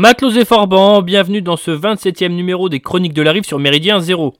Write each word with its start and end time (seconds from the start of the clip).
Matelots 0.00 0.30
et 0.30 0.44
Forban, 0.44 1.02
bienvenue 1.02 1.42
dans 1.42 1.56
ce 1.56 1.72
27e 1.72 2.28
numéro 2.28 2.68
des 2.68 2.78
Chroniques 2.78 3.14
de 3.14 3.22
la 3.22 3.32
Rive 3.32 3.42
sur 3.42 3.58
Méridien 3.58 3.98
Zéro. 3.98 4.34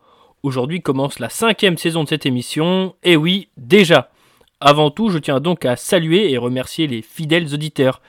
Aujourd'hui 0.45 0.83
commence 0.83 1.19
la 1.19 1.31
cinquième 1.31 1.77
saison 1.77 2.05
de 2.05 2.09
cette 2.09 2.27
émission, 2.27 2.95
et 3.03 3.17
oui, 3.17 3.49
déjà. 3.57 4.13
Avant 4.61 4.93
tout, 4.93 5.09
je 5.09 5.19
tiens 5.19 5.41
donc 5.41 5.65
à 5.65 5.75
saluer 5.75 6.31
et 6.31 6.39
remercier 6.39 6.87
les 6.87 7.03
fidèles 7.03 7.53
auditeurs. 7.53 8.01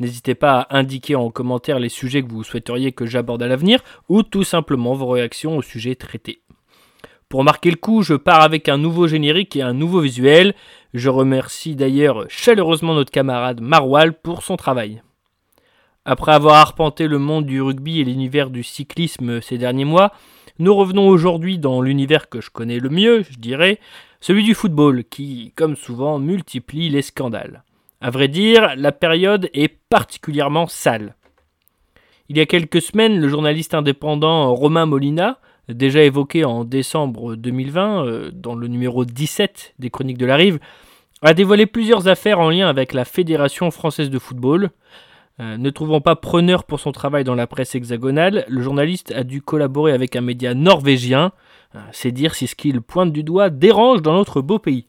N'hésitez 0.00 0.34
pas 0.34 0.62
à 0.62 0.78
indiquer 0.78 1.14
en 1.14 1.30
commentaire 1.30 1.78
les 1.78 1.90
sujets 1.90 2.24
que 2.24 2.32
vous 2.32 2.42
souhaiteriez 2.42 2.90
que 2.90 3.06
j'aborde 3.06 3.44
à 3.44 3.46
l'avenir, 3.46 3.84
ou 4.08 4.24
tout 4.24 4.42
simplement 4.42 4.94
vos 4.94 5.06
réactions 5.06 5.56
aux 5.56 5.62
sujets 5.62 5.94
traités. 5.94 6.40
Pour 7.28 7.44
marquer 7.44 7.70
le 7.70 7.76
coup, 7.76 8.02
je 8.02 8.14
pars 8.14 8.42
avec 8.42 8.68
un 8.68 8.78
nouveau 8.78 9.06
générique 9.06 9.54
et 9.54 9.62
un 9.62 9.74
nouveau 9.74 10.00
visuel. 10.00 10.56
Je 10.92 11.08
remercie 11.08 11.76
d'ailleurs 11.76 12.24
chaleureusement 12.26 12.94
notre 12.94 13.12
camarade 13.12 13.60
Marwal 13.60 14.12
pour 14.12 14.42
son 14.42 14.56
travail. 14.56 15.02
Après 16.08 16.30
avoir 16.30 16.54
arpenté 16.54 17.08
le 17.08 17.18
monde 17.18 17.46
du 17.46 17.60
rugby 17.60 18.00
et 18.00 18.04
l'univers 18.04 18.50
du 18.50 18.62
cyclisme 18.62 19.40
ces 19.40 19.58
derniers 19.58 19.84
mois, 19.84 20.12
nous 20.60 20.72
revenons 20.72 21.08
aujourd'hui 21.08 21.58
dans 21.58 21.82
l'univers 21.82 22.28
que 22.28 22.40
je 22.40 22.48
connais 22.48 22.78
le 22.78 22.90
mieux, 22.90 23.24
je 23.28 23.36
dirais, 23.36 23.80
celui 24.20 24.44
du 24.44 24.54
football, 24.54 25.02
qui, 25.02 25.52
comme 25.56 25.74
souvent, 25.74 26.20
multiplie 26.20 26.90
les 26.90 27.02
scandales. 27.02 27.64
À 28.00 28.10
vrai 28.10 28.28
dire, 28.28 28.74
la 28.76 28.92
période 28.92 29.50
est 29.52 29.66
particulièrement 29.66 30.68
sale. 30.68 31.16
Il 32.28 32.36
y 32.36 32.40
a 32.40 32.46
quelques 32.46 32.82
semaines, 32.82 33.20
le 33.20 33.28
journaliste 33.28 33.74
indépendant 33.74 34.54
Romain 34.54 34.86
Molina, 34.86 35.40
déjà 35.68 36.04
évoqué 36.04 36.44
en 36.44 36.62
décembre 36.62 37.34
2020 37.34 38.06
euh, 38.06 38.30
dans 38.32 38.54
le 38.54 38.68
numéro 38.68 39.04
17 39.04 39.74
des 39.80 39.90
Chroniques 39.90 40.18
de 40.18 40.26
la 40.26 40.36
Rive, 40.36 40.60
a 41.22 41.34
dévoilé 41.34 41.66
plusieurs 41.66 42.06
affaires 42.06 42.38
en 42.38 42.50
lien 42.50 42.68
avec 42.68 42.92
la 42.92 43.04
Fédération 43.04 43.72
française 43.72 44.08
de 44.08 44.20
football, 44.20 44.70
euh, 45.38 45.58
ne 45.58 45.68
trouvant 45.68 46.00
pas 46.00 46.16
preneur 46.16 46.64
pour 46.64 46.80
son 46.80 46.92
travail 46.92 47.22
dans 47.22 47.34
la 47.34 47.46
presse 47.46 47.74
hexagonale, 47.74 48.46
le 48.48 48.62
journaliste 48.62 49.12
a 49.12 49.22
dû 49.22 49.42
collaborer 49.42 49.92
avec 49.92 50.16
un 50.16 50.22
média 50.22 50.54
norvégien. 50.54 51.32
Euh, 51.74 51.80
c'est 51.92 52.12
dire 52.12 52.34
si 52.34 52.46
ce 52.46 52.54
qu'il 52.54 52.80
pointe 52.80 53.12
du 53.12 53.22
doigt 53.22 53.50
dérange 53.50 54.00
dans 54.00 54.14
notre 54.14 54.40
beau 54.40 54.58
pays. 54.58 54.86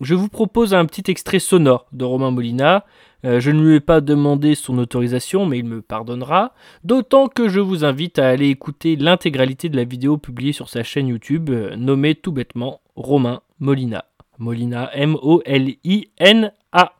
Je 0.00 0.14
vous 0.14 0.28
propose 0.28 0.72
un 0.74 0.86
petit 0.86 1.10
extrait 1.10 1.40
sonore 1.40 1.86
de 1.92 2.04
Romain 2.06 2.30
Molina. 2.30 2.86
Euh, 3.26 3.40
je 3.40 3.50
ne 3.50 3.60
lui 3.62 3.74
ai 3.74 3.80
pas 3.80 4.00
demandé 4.00 4.54
son 4.54 4.78
autorisation, 4.78 5.44
mais 5.44 5.58
il 5.58 5.66
me 5.66 5.82
pardonnera. 5.82 6.54
D'autant 6.84 7.26
que 7.26 7.48
je 7.48 7.60
vous 7.60 7.84
invite 7.84 8.18
à 8.18 8.28
aller 8.28 8.48
écouter 8.48 8.96
l'intégralité 8.96 9.68
de 9.68 9.76
la 9.76 9.84
vidéo 9.84 10.16
publiée 10.16 10.52
sur 10.52 10.70
sa 10.70 10.82
chaîne 10.82 11.08
YouTube, 11.08 11.50
nommée 11.76 12.14
tout 12.14 12.32
bêtement 12.32 12.80
Romain 12.96 13.42
Molina. 13.58 14.06
Molina, 14.38 14.88
M-O-L-I-N-A. 14.94 16.92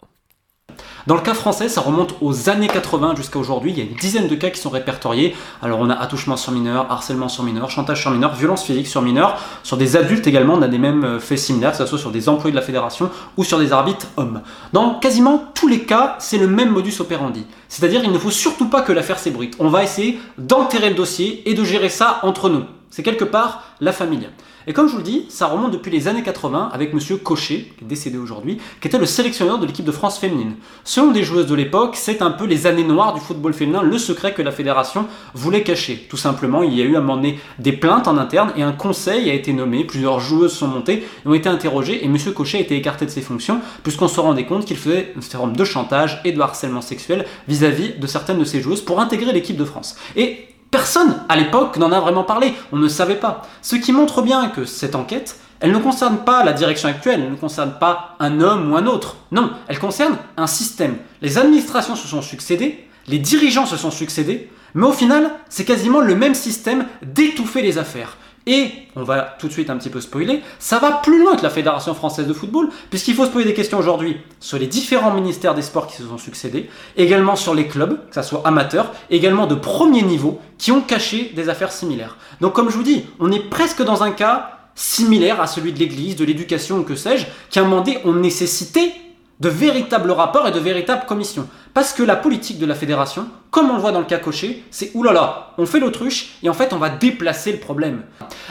Dans 1.06 1.14
le 1.14 1.22
cas 1.22 1.34
français, 1.34 1.68
ça 1.68 1.80
remonte 1.80 2.14
aux 2.20 2.50
années 2.50 2.68
80 2.68 3.14
jusqu'à 3.16 3.38
aujourd'hui. 3.38 3.72
Il 3.72 3.78
y 3.78 3.80
a 3.80 3.84
une 3.84 3.96
dizaine 3.96 4.28
de 4.28 4.34
cas 4.34 4.50
qui 4.50 4.60
sont 4.60 4.70
répertoriés. 4.70 5.34
Alors 5.62 5.78
on 5.80 5.88
a 5.88 5.94
attouchement 5.94 6.36
sur 6.36 6.52
mineur, 6.52 6.90
harcèlement 6.90 7.28
sur 7.28 7.44
mineur, 7.44 7.70
chantage 7.70 8.02
sur 8.02 8.10
mineur, 8.10 8.34
violence 8.34 8.62
physique 8.62 8.86
sur 8.86 9.02
mineur. 9.02 9.38
Sur 9.62 9.76
des 9.76 9.96
adultes 9.96 10.26
également, 10.26 10.54
on 10.54 10.62
a 10.62 10.68
des 10.68 10.78
mêmes 10.78 11.04
euh, 11.04 11.20
faits 11.20 11.38
similaires, 11.38 11.72
que 11.72 11.78
ce 11.78 11.86
soit 11.86 11.98
sur 11.98 12.10
des 12.10 12.28
employés 12.28 12.52
de 12.52 12.58
la 12.58 12.64
fédération 12.64 13.10
ou 13.36 13.44
sur 13.44 13.58
des 13.58 13.72
arbitres 13.72 14.06
hommes. 14.16 14.42
Dans 14.72 14.94
quasiment 14.94 15.44
tous 15.54 15.68
les 15.68 15.80
cas, 15.80 16.16
c'est 16.18 16.38
le 16.38 16.46
même 16.46 16.70
modus 16.70 17.00
operandi. 17.00 17.46
C'est-à-dire 17.68 18.02
il 18.04 18.12
ne 18.12 18.18
faut 18.18 18.30
surtout 18.30 18.68
pas 18.68 18.82
que 18.82 18.92
l'affaire 18.92 19.18
s'ébruite. 19.18 19.56
On 19.58 19.68
va 19.68 19.82
essayer 19.84 20.20
d'enterrer 20.36 20.90
le 20.90 20.94
dossier 20.94 21.48
et 21.48 21.54
de 21.54 21.64
gérer 21.64 21.88
ça 21.88 22.20
entre 22.22 22.48
nous. 22.48 22.64
C'est 22.90 23.02
quelque 23.02 23.24
part 23.24 23.64
la 23.80 23.92
famille. 23.92 24.28
Et 24.68 24.74
comme 24.74 24.86
je 24.86 24.92
vous 24.92 24.98
le 24.98 25.04
dis, 25.04 25.24
ça 25.30 25.46
remonte 25.46 25.70
depuis 25.70 25.90
les 25.90 26.08
années 26.08 26.22
80 26.22 26.68
avec 26.74 26.92
Monsieur 26.92 27.16
Cochet, 27.16 27.72
qui 27.78 27.84
est 27.84 27.86
décédé 27.86 28.18
aujourd'hui, 28.18 28.58
qui 28.82 28.88
était 28.88 28.98
le 28.98 29.06
sélectionneur 29.06 29.58
de 29.58 29.64
l'équipe 29.64 29.84
de 29.84 29.92
France 29.92 30.18
féminine. 30.18 30.56
Selon 30.84 31.10
des 31.10 31.22
joueuses 31.22 31.46
de 31.46 31.54
l'époque, 31.54 31.96
c'est 31.96 32.20
un 32.20 32.30
peu 32.30 32.44
les 32.44 32.66
années 32.66 32.84
noires 32.84 33.14
du 33.14 33.20
football 33.20 33.54
féminin, 33.54 33.80
le 33.80 33.96
secret 33.96 34.34
que 34.34 34.42
la 34.42 34.52
fédération 34.52 35.06
voulait 35.32 35.62
cacher. 35.62 36.06
Tout 36.10 36.18
simplement, 36.18 36.62
il 36.62 36.74
y 36.74 36.82
a 36.82 36.84
eu 36.84 36.96
à 36.96 36.98
un 36.98 37.00
moment 37.00 37.16
donné 37.16 37.40
des 37.58 37.72
plaintes 37.72 38.08
en 38.08 38.18
interne 38.18 38.52
et 38.56 38.62
un 38.62 38.72
conseil 38.72 39.30
a 39.30 39.32
été 39.32 39.54
nommé, 39.54 39.84
plusieurs 39.84 40.20
joueuses 40.20 40.52
sont 40.52 40.68
montées, 40.68 41.08
ont 41.24 41.32
été 41.32 41.48
interrogées 41.48 42.04
et 42.04 42.08
Monsieur 42.08 42.32
Cochet 42.32 42.58
a 42.58 42.60
été 42.60 42.76
écarté 42.76 43.06
de 43.06 43.10
ses 43.10 43.22
fonctions 43.22 43.62
puisqu'on 43.82 44.08
se 44.08 44.20
rendait 44.20 44.44
compte 44.44 44.66
qu'il 44.66 44.76
faisait 44.76 45.12
une 45.16 45.22
forme 45.22 45.56
de 45.56 45.64
chantage 45.64 46.20
et 46.26 46.32
de 46.32 46.40
harcèlement 46.42 46.82
sexuel 46.82 47.24
vis-à-vis 47.48 47.88
-vis 47.88 47.98
de 47.98 48.06
certaines 48.06 48.38
de 48.38 48.44
ses 48.44 48.60
joueuses 48.60 48.82
pour 48.82 49.00
intégrer 49.00 49.32
l'équipe 49.32 49.56
de 49.56 49.64
France. 49.64 49.96
Et 50.14 50.47
Personne 50.70 51.22
à 51.30 51.36
l'époque 51.36 51.78
n'en 51.78 51.92
a 51.92 52.00
vraiment 52.00 52.24
parlé, 52.24 52.52
on 52.72 52.76
ne 52.76 52.88
savait 52.88 53.16
pas. 53.16 53.42
Ce 53.62 53.76
qui 53.76 53.92
montre 53.92 54.20
bien 54.20 54.48
que 54.48 54.66
cette 54.66 54.94
enquête, 54.94 55.38
elle 55.60 55.72
ne 55.72 55.78
concerne 55.78 56.18
pas 56.18 56.44
la 56.44 56.52
direction 56.52 56.88
actuelle, 56.88 57.22
elle 57.24 57.30
ne 57.30 57.36
concerne 57.36 57.74
pas 57.80 58.16
un 58.20 58.40
homme 58.40 58.70
ou 58.70 58.76
un 58.76 58.86
autre. 58.86 59.16
Non, 59.32 59.50
elle 59.66 59.78
concerne 59.78 60.16
un 60.36 60.46
système. 60.46 60.98
Les 61.22 61.38
administrations 61.38 61.96
se 61.96 62.06
sont 62.06 62.20
succédées, 62.20 62.86
les 63.06 63.18
dirigeants 63.18 63.64
se 63.64 63.78
sont 63.78 63.90
succédés, 63.90 64.50
mais 64.74 64.86
au 64.86 64.92
final, 64.92 65.30
c'est 65.48 65.64
quasiment 65.64 66.00
le 66.00 66.14
même 66.14 66.34
système 66.34 66.86
d'étouffer 67.02 67.62
les 67.62 67.78
affaires. 67.78 68.18
Et, 68.48 68.70
on 68.96 69.02
va 69.02 69.36
tout 69.38 69.46
de 69.46 69.52
suite 69.52 69.68
un 69.68 69.76
petit 69.76 69.90
peu 69.90 70.00
spoiler, 70.00 70.42
ça 70.58 70.78
va 70.78 70.90
plus 70.90 71.22
loin 71.22 71.36
que 71.36 71.42
la 71.42 71.50
Fédération 71.50 71.92
française 71.94 72.26
de 72.26 72.32
football, 72.32 72.70
puisqu'il 72.88 73.14
faut 73.14 73.26
se 73.26 73.30
poser 73.30 73.44
des 73.44 73.52
questions 73.52 73.78
aujourd'hui 73.78 74.16
sur 74.40 74.58
les 74.58 74.66
différents 74.66 75.12
ministères 75.12 75.54
des 75.54 75.60
sports 75.60 75.86
qui 75.86 75.96
se 75.96 76.04
sont 76.04 76.16
succédés, 76.16 76.70
également 76.96 77.36
sur 77.36 77.54
les 77.54 77.68
clubs, 77.68 78.08
que 78.08 78.14
ce 78.14 78.22
soit 78.22 78.40
amateurs, 78.46 78.92
également 79.10 79.46
de 79.46 79.54
premier 79.54 80.00
niveau, 80.00 80.40
qui 80.56 80.72
ont 80.72 80.80
caché 80.80 81.30
des 81.36 81.50
affaires 81.50 81.72
similaires. 81.72 82.16
Donc 82.40 82.54
comme 82.54 82.70
je 82.70 82.76
vous 82.76 82.82
dis, 82.82 83.04
on 83.20 83.30
est 83.30 83.50
presque 83.50 83.82
dans 83.82 84.02
un 84.02 84.12
cas 84.12 84.52
similaire 84.74 85.42
à 85.42 85.46
celui 85.46 85.74
de 85.74 85.78
l'Église, 85.78 86.16
de 86.16 86.24
l'éducation 86.24 86.78
ou 86.78 86.84
que 86.84 86.94
sais-je, 86.94 87.26
qui 87.50 87.58
a 87.58 87.62
demandé, 87.62 87.98
on 88.06 88.14
nécessitait 88.14 88.92
de 89.40 89.48
véritables 89.48 90.10
rapports 90.10 90.48
et 90.48 90.50
de 90.50 90.58
véritables 90.58 91.06
commissions. 91.06 91.48
Parce 91.74 91.92
que 91.92 92.02
la 92.02 92.16
politique 92.16 92.58
de 92.58 92.66
la 92.66 92.74
fédération, 92.74 93.28
comme 93.50 93.70
on 93.70 93.74
le 93.74 93.80
voit 93.80 93.92
dans 93.92 94.00
le 94.00 94.04
cas 94.04 94.18
coché, 94.18 94.64
c'est 94.70 94.90
oulala, 94.94 95.52
on 95.58 95.66
fait 95.66 95.78
l'autruche 95.78 96.34
et 96.42 96.48
en 96.48 96.54
fait 96.54 96.72
on 96.72 96.78
va 96.78 96.88
déplacer 96.88 97.52
le 97.52 97.58
problème. 97.58 98.02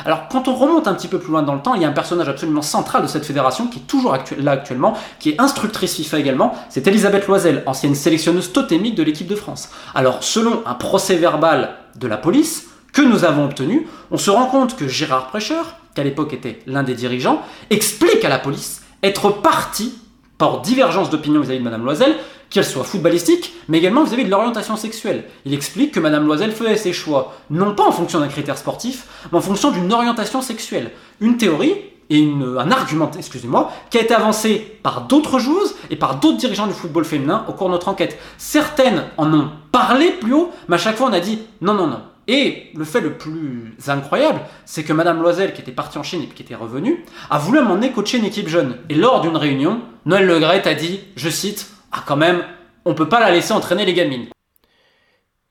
Alors 0.06 0.30
quand 0.30 0.48
on 0.48 0.56
remonte 0.56 0.88
un 0.88 0.94
petit 0.94 1.10
peu 1.10 1.20
plus 1.20 1.32
loin 1.32 1.44
dans 1.44 1.56
le 1.56 1.62
temps, 1.62 1.76
il 1.76 1.82
y 1.82 1.86
a 1.86 1.90
un 1.90 1.94
personnage 1.94 2.30
absolument 2.30 2.62
central 2.62 3.02
de 3.02 3.08
cette 3.08 3.26
fédération 3.26 3.68
qui 3.68 3.80
est 3.80 3.88
toujours 3.88 4.18
là 4.38 4.52
actuellement, 4.52 4.94
qui 5.20 5.32
est 5.32 5.42
instructrice 5.42 5.96
FIFA 5.96 6.20
également, 6.20 6.56
c'est 6.70 6.88
Elisabeth 6.88 7.28
Loisel, 7.28 7.64
ancienne 7.66 7.96
sélectionneuse 7.96 8.54
totémique 8.54 8.96
de 8.96 9.04
l'équipe 9.04 9.28
de 9.28 9.36
France. 9.36 9.70
Alors 9.94 10.24
selon 10.24 10.64
un 10.66 10.76
procès 10.76 11.16
verbal 11.16 11.76
de 11.96 12.08
la 12.08 12.18
police 12.18 12.68
que 12.94 13.02
nous 13.02 13.26
avons 13.26 13.46
obtenu, 13.46 13.88
on 14.10 14.18
se 14.18 14.32
rend 14.32 14.46
compte 14.46 14.78
que 14.78 14.88
Gérard 14.88 15.28
Prêcheur, 15.28 15.76
qui 15.94 16.02
à 16.02 16.04
l'époque 16.06 16.34
était 16.34 16.60
l'un 16.66 16.84
des 16.84 16.94
dirigeants, 16.94 17.42
explique 17.70 18.24
à 18.24 18.30
la 18.30 18.40
police 18.40 18.84
être 19.04 19.30
parti 19.30 19.94
par 20.38 20.62
divergence 20.62 21.10
d'opinion 21.10 21.42
vis-à-vis 21.42 21.60
de 21.60 21.64
Madame 21.64 21.84
Loisel, 21.84 22.16
qu'elle 22.50 22.66
soit 22.66 22.84
footballistique, 22.84 23.54
mais 23.68 23.80
également 23.80 24.04
vis-à-vis 24.04 24.26
de 24.26 24.30
l'orientation 24.30 24.78
sexuelle. 24.78 25.26
Il 25.46 25.54
explique 25.54 25.94
que 25.94 26.00
Madame 26.00 26.26
Loisel 26.26 26.52
faisait 26.52 26.78
ses 26.78 26.94
choix, 26.94 27.36
non 27.50 27.76
pas 27.76 27.86
en 27.86 27.92
fonction 27.92 28.20
d'un 28.20 28.28
critère 28.28 28.58
sportif, 28.58 29.08
mais 29.32 29.38
en 29.38 29.42
fonction 29.42 29.72
d'une 29.72 29.92
orientation 29.92 30.42
sexuelle. 30.42 30.92
Une 31.20 31.38
théorie 31.38 31.76
et 32.10 32.26
un 32.58 32.72
argument, 32.72 33.12
excusez-moi, 33.18 33.72
qui 33.90 33.98
a 33.98 34.02
été 34.02 34.14
avancé 34.14 34.80
par 34.82 35.08
d'autres 35.08 35.40
joueuses 35.40 35.76
et 35.90 35.98
par 35.98 36.20
d'autres 36.20 36.38
dirigeants 36.38 36.68
du 36.68 36.74
football 36.74 37.04
féminin 37.04 37.44
au 37.50 37.54
cours 37.54 37.68
de 37.68 37.74
notre 37.74 37.90
enquête. 37.90 38.18
Certaines 38.38 39.04
en 39.18 39.34
ont 39.34 39.50
parlé 39.72 40.12
plus 40.12 40.34
haut, 40.34 40.52
mais 40.70 40.76
à 40.76 40.80
chaque 40.80 40.96
fois 40.96 41.08
on 41.10 41.14
a 41.14 41.20
dit 41.20 41.40
non, 41.60 41.74
non, 41.74 41.88
non. 41.88 42.02
Et 42.28 42.72
le 42.76 42.84
fait 42.84 43.00
le 43.00 43.18
plus 43.18 43.74
incroyable, 43.88 44.42
c'est 44.66 44.84
que 44.84 44.94
Madame 44.94 45.22
Loisel, 45.22 45.54
qui 45.54 45.62
était 45.62 45.72
partie 45.72 45.98
en 45.98 46.04
Chine 46.04 46.24
et 46.24 46.28
qui 46.28 46.44
était 46.44 46.56
revenue, 46.56 47.06
a 47.30 47.38
voulu 47.38 47.62
m'emmener 47.62 47.92
coacher 47.92 48.18
une 48.18 48.26
équipe 48.26 48.50
jeune. 48.50 48.78
Et 48.90 48.96
lors 48.96 49.22
d'une 49.22 49.38
réunion, 49.38 49.82
Noël 50.06 50.26
Legret 50.26 50.68
a 50.68 50.74
dit, 50.74 51.00
je 51.16 51.30
cite, 51.30 51.70
Ah 51.92 52.04
quand 52.06 52.18
même, 52.18 52.44
on 52.86 52.94
peut 52.94 53.10
pas 53.10 53.20
la 53.20 53.32
laisser 53.32 53.54
entraîner 53.54 53.86
les 53.86 53.94
gamines. 53.94 54.28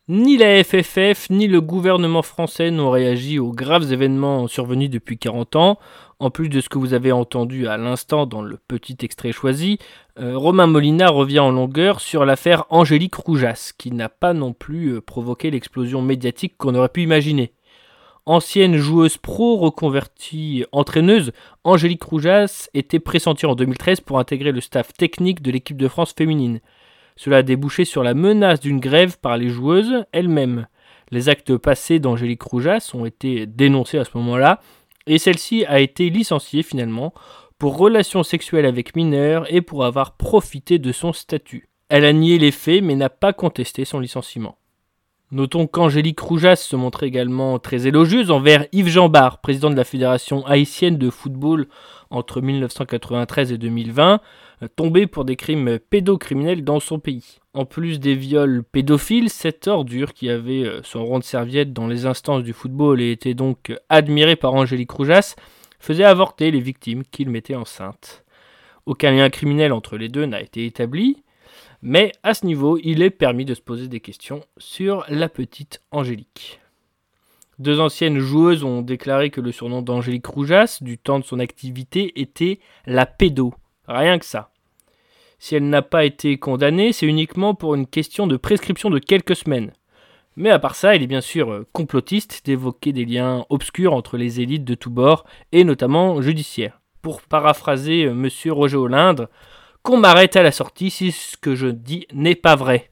Ni 0.09 0.37
la 0.37 0.63
FFF 0.63 1.31
ni 1.31 1.49
le 1.49 1.61
gouvernement 1.61 2.23
français 2.23 2.71
n'ont 2.71 2.93
réagi 2.93 3.41
aux 3.41 3.51
graves 3.51 3.93
événements 3.93 4.47
survenus 4.47 4.89
depuis 4.89 5.19
40 5.19 5.57
ans. 5.57 5.81
En 6.21 6.31
plus 6.31 6.49
de 6.49 6.61
ce 6.61 6.69
que 6.69 6.79
vous 6.79 6.95
avez 6.95 7.11
entendu 7.11 7.67
à 7.67 7.77
l'instant 7.77 8.25
dans 8.25 8.41
le 8.41 8.57
petit 8.69 8.97
extrait 9.03 9.33
choisi, 9.33 9.81
euh, 10.21 10.39
Romain 10.39 10.69
Molina 10.69 11.09
revient 11.09 11.41
en 11.41 11.51
longueur 11.51 12.01
sur 12.01 12.25
l'affaire 12.25 12.67
Angélique 12.71 13.17
Roujas, 13.17 13.73
qui 13.77 13.91
n'a 13.91 14.09
pas 14.09 14.33
non 14.33 14.53
plus 14.53 14.93
euh, 14.93 15.01
provoqué 15.01 15.51
l'explosion 15.51 16.03
médiatique 16.03 16.57
qu'on 16.57 16.77
aurait 16.77 16.89
pu 16.89 17.03
imaginer. 17.03 17.53
Ancienne 18.27 18.77
joueuse 18.77 19.19
pro 19.19 19.57
reconvertie 19.57 20.67
entraîneuse, 20.71 21.33
Angélique 21.65 22.05
Roujas 22.05 22.69
était 22.75 23.01
pressentie 23.01 23.47
en 23.47 23.57
2013 23.57 24.03
pour 24.03 24.21
intégrer 24.21 24.53
le 24.53 24.61
staff 24.61 24.93
technique 24.93 25.43
de 25.43 25.51
l'équipe 25.51 25.77
de 25.77 25.89
France 25.89 26.15
féminine. 26.17 26.61
Cela 27.17 27.39
a 27.39 27.43
débouché 27.43 27.85
sur 27.85 28.03
la 28.03 28.15
menace 28.15 28.61
d'une 28.61 28.81
grève 28.81 29.19
par 29.19 29.37
les 29.37 29.49
joueuses 29.49 30.05
elles-mêmes. 30.13 30.67
Les 31.11 31.29
actes 31.29 31.57
passés 31.57 31.99
d'Angélique 31.99 32.43
Roujas 32.43 32.91
ont 32.95 33.07
été 33.07 33.47
dénoncés 33.47 33.99
à 33.99 34.05
ce 34.05 34.17
moment-là 34.17 34.61
et 35.07 35.19
celle-ci 35.19 35.65
a 35.67 35.81
été 35.81 36.11
licenciée 36.11 36.63
finalement 36.63 37.15
pour 37.59 37.79
relations 37.79 38.23
sexuelles 38.23 38.67
avec 38.67 38.95
mineurs 38.97 39.53
et 39.53 39.63
pour 39.63 39.85
avoir 39.85 40.17
profité 40.17 40.79
de 40.79 40.93
son 40.93 41.13
statut. 41.13 41.69
Elle 41.89 42.05
a 42.05 42.13
nié 42.13 42.39
les 42.39 42.51
faits 42.51 42.83
mais 42.83 42.97
n'a 42.97 43.09
pas 43.09 43.33
contesté 43.33 43.85
son 43.85 44.01
licenciement. 44.01 44.59
Notons 45.37 45.67
qu'Angélique 45.67 46.21
Roujas 46.21 46.57
se 46.57 46.77
montrait 46.77 47.09
également 47.09 47.59
très 47.59 47.87
élogieuse 47.87 48.31
envers 48.31 48.65
Yves 48.73 48.89
Jambard, 48.89 49.43
président 49.43 49.69
de 49.69 49.77
la 49.77 49.85
Fédération 49.85 50.47
haïtienne 50.47 50.97
de 50.97 51.11
football 51.11 51.69
entre 52.09 52.41
1993 52.41 53.53
et 53.53 53.59
2020, 53.59 54.21
tombé 54.77 55.07
pour 55.07 55.27
des 55.27 55.37
crimes 55.37 55.79
pédocriminels 55.79 56.65
dans 56.65 56.81
son 56.81 56.99
pays. 57.01 57.37
En 57.53 57.67
plus 57.67 58.01
des 58.01 58.15
viols 58.15 58.65
pédophiles, 58.65 59.29
cette 59.29 59.69
ordure 59.69 60.15
qui 60.15 60.31
avait 60.31 60.65
euh, 60.65 60.81
son 60.83 61.05
rond 61.05 61.19
de 61.19 61.25
serviette 61.25 61.75
dans 61.75 61.87
les 61.87 62.07
instances 62.07 62.43
du 62.43 62.55
football 62.55 63.03
et 63.03 63.11
était 63.11 63.35
donc 63.35 63.75
admirée 63.91 64.37
par 64.37 64.55
Angélique 64.55 64.93
Roujas, 64.93 65.35
faisait 65.79 66.05
avorter 66.05 66.51
les 66.51 66.61
victimes 66.61 67.03
qu'il 67.05 67.29
mettait 67.29 67.57
enceintes. 67.57 68.25
Aucun 68.87 69.11
lien 69.11 69.29
criminel 69.29 69.75
entre 69.75 69.99
les 69.99 70.09
deux 70.09 70.25
n'a 70.25 70.41
été 70.41 70.65
établi, 70.65 71.23
mais 71.83 72.13
à 72.23 72.35
ce 72.35 72.47
niveau, 72.47 72.79
il 72.83 73.03
est 73.03 73.11
permis 73.11 73.45
de 73.45 73.55
se 73.55 73.61
poser 73.61 73.89
des 73.89 74.01
questions 74.01 74.45
sur 74.59 75.05
la 75.09 75.29
petite 75.29 75.83
Angélique. 75.91 76.61
Deux 77.59 77.81
anciennes 77.81 78.19
joueuses 78.19 78.65
ont 78.65 78.83
déclaré 78.83 79.31
que 79.31 79.41
le 79.41 79.51
surnom 79.51 79.81
d'Angélique 79.81 80.27
Roujas, 80.27 80.79
du 80.83 80.99
temps 80.99 81.19
de 81.19 81.25
son 81.25 81.39
activité, 81.39 82.21
était 82.21 82.61
la 82.85 83.07
pédo. 83.07 83.55
Rien 83.89 84.19
que 84.19 84.27
ça. 84.27 84.51
Si 85.39 85.55
elle 85.55 85.69
n'a 85.69 85.83
pas 85.83 86.05
été 86.05 86.39
condamnée, 86.39 86.93
c'est 86.93 87.07
uniquement 87.07 87.55
pour 87.55 87.75
une 87.75 87.87
question 87.87 88.27
de 88.27 88.37
prescription 88.37 88.91
de 88.91 88.99
quelques 88.99 89.37
semaines. 89.37 89.73
Mais 90.37 90.51
à 90.51 90.59
part 90.59 90.75
ça, 90.75 90.95
il 90.95 91.03
est 91.03 91.07
bien 91.07 91.23
sûr 91.23 91.65
complotiste 91.73 92.45
d'évoquer 92.45 92.93
des 92.93 93.07
liens 93.07 93.47
obscurs 93.49 93.95
entre 93.95 94.19
les 94.19 94.41
élites 94.41 94.65
de 94.65 94.75
tous 94.75 94.91
bords, 94.91 95.25
et 95.53 95.65
notamment 95.65 96.21
judiciaires. 96.21 96.81
Pour 97.01 97.23
paraphraser 97.23 98.05
euh, 98.05 98.11
M. 98.11 98.29
Roger 98.53 98.77
Hollande, 98.77 99.29
qu'on 99.87 99.99
m'arrête 99.99 100.35
à 100.35 100.43
la 100.43 100.51
sortie 100.51 100.91
si 100.91 101.13
ce 101.13 101.37
que 101.37 101.55
je 101.55 101.69
dis 101.69 102.09
n'est 102.13 102.35
pas 102.35 102.57
vrai. 102.57 102.91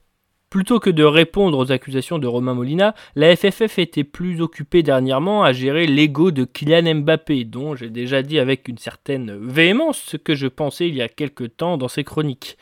Plutôt 0.49 0.79
que 0.79 0.89
de 0.89 1.03
répondre 1.03 1.57
aux 1.57 1.73
accusations 1.73 2.19
de 2.19 2.27
Romain 2.27 2.53
Molina, 2.53 2.95
la 3.15 3.35
FFF 3.35 3.79
était 3.79 4.05
plus 4.05 4.39
occupée 4.39 4.81
dernièrement 4.81 5.43
à 5.43 5.51
gérer 5.51 5.87
l'ego 5.87 6.31
de 6.31 6.45
Kylian 6.45 7.01
Mbappé, 7.01 7.43
dont 7.43 7.75
j'ai 7.75 7.89
déjà 7.89 8.21
dit 8.21 8.39
avec 8.39 8.69
une 8.69 8.77
certaine 8.77 9.37
véhémence 9.45 9.97
ce 9.97 10.15
que 10.15 10.35
je 10.35 10.47
pensais 10.47 10.87
il 10.87 10.95
y 10.95 11.01
a 11.01 11.09
quelque 11.09 11.43
temps 11.43 11.77
dans 11.77 11.89
ses 11.89 12.05
chroniques. 12.05 12.57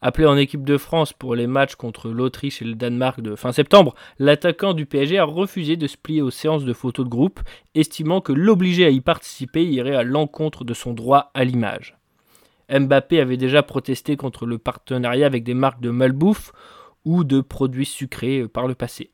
Appelé 0.00 0.26
en 0.26 0.38
équipe 0.38 0.64
de 0.64 0.78
France 0.78 1.12
pour 1.12 1.34
les 1.34 1.46
matchs 1.46 1.74
contre 1.74 2.08
l'Autriche 2.08 2.62
et 2.62 2.64
le 2.64 2.76
Danemark 2.76 3.20
de 3.20 3.36
fin 3.36 3.52
septembre, 3.52 3.94
l'attaquant 4.18 4.72
du 4.72 4.86
PSG 4.86 5.18
a 5.18 5.24
refusé 5.24 5.76
de 5.76 5.86
se 5.86 5.98
plier 5.98 6.22
aux 6.22 6.30
séances 6.30 6.64
de 6.64 6.72
photos 6.72 7.04
de 7.04 7.10
groupe, 7.10 7.40
estimant 7.74 8.22
que 8.22 8.32
l'obliger 8.32 8.86
à 8.86 8.90
y 8.90 9.02
participer 9.02 9.66
irait 9.66 9.96
à 9.96 10.02
l'encontre 10.02 10.64
de 10.64 10.72
son 10.72 10.94
droit 10.94 11.30
à 11.34 11.44
l'image. 11.44 11.99
Mbappé 12.70 13.20
avait 13.20 13.36
déjà 13.36 13.62
protesté 13.62 14.16
contre 14.16 14.46
le 14.46 14.58
partenariat 14.58 15.26
avec 15.26 15.44
des 15.44 15.54
marques 15.54 15.80
de 15.80 15.90
malbouffe 15.90 16.52
ou 17.04 17.24
de 17.24 17.40
produits 17.40 17.86
sucrés 17.86 18.40
euh, 18.40 18.48
par 18.48 18.66
le 18.66 18.74
passé. 18.74 19.10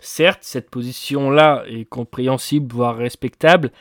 Certes, 0.00 0.40
cette 0.42 0.70
position-là 0.70 1.64
est 1.68 1.84
compréhensible, 1.84 2.72
voire 2.72 2.96
respectable, 2.96 3.72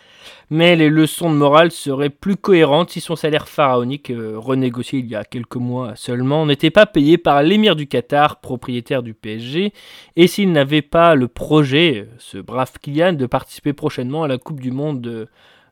mais 0.49 0.75
les 0.75 0.89
leçons 0.89 1.31
de 1.31 1.35
morale 1.35 1.71
seraient 1.71 2.09
plus 2.09 2.35
cohérentes 2.35 2.89
si 2.89 3.01
son 3.01 3.15
salaire 3.15 3.47
pharaonique, 3.47 4.09
euh, 4.09 4.33
renégocié 4.35 4.97
il 4.97 5.05
y 5.05 5.15
a 5.15 5.23
quelques 5.23 5.57
mois 5.57 5.95
seulement, 5.95 6.47
n'était 6.47 6.71
pas 6.71 6.87
payé 6.87 7.19
par 7.19 7.43
l'émir 7.43 7.75
du 7.75 7.85
Qatar, 7.85 8.39
propriétaire 8.39 9.03
du 9.03 9.13
PSG, 9.13 9.73
et 10.15 10.27
s'il 10.27 10.51
n'avait 10.51 10.81
pas 10.81 11.13
le 11.13 11.27
projet, 11.27 12.07
euh, 12.07 12.15
ce 12.17 12.39
brave 12.39 12.73
Kylian, 12.81 13.13
de 13.13 13.27
participer 13.27 13.73
prochainement 13.73 14.23
à 14.23 14.27
la 14.27 14.39
Coupe 14.39 14.59
du 14.59 14.71
Monde 14.71 15.27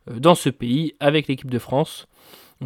dans 0.08 0.36
ce 0.36 0.50
pays 0.50 0.94
avec 1.00 1.28
l'équipe 1.28 1.50
de 1.50 1.58
France. 1.58 2.08